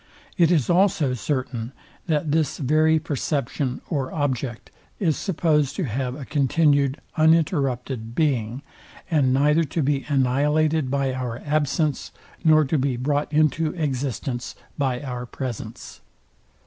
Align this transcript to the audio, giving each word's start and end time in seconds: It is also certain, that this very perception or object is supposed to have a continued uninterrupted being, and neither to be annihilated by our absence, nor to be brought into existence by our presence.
It 0.35 0.49
is 0.49 0.67
also 0.67 1.13
certain, 1.13 1.73
that 2.07 2.31
this 2.31 2.57
very 2.57 2.97
perception 2.97 3.81
or 3.87 4.11
object 4.11 4.71
is 4.99 5.15
supposed 5.15 5.75
to 5.75 5.83
have 5.83 6.15
a 6.15 6.25
continued 6.25 6.99
uninterrupted 7.17 8.15
being, 8.15 8.63
and 9.11 9.31
neither 9.31 9.63
to 9.65 9.83
be 9.83 10.03
annihilated 10.09 10.89
by 10.89 11.13
our 11.13 11.37
absence, 11.45 12.11
nor 12.43 12.65
to 12.65 12.79
be 12.79 12.97
brought 12.97 13.31
into 13.31 13.73
existence 13.75 14.55
by 14.75 15.01
our 15.01 15.27
presence. 15.27 16.01